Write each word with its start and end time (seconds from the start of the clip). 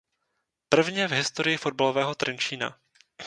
Prvně 0.69 1.07
v 1.07 1.11
historii 1.11 1.57
fotbalového 1.57 2.15
Trenčína. 2.15 2.77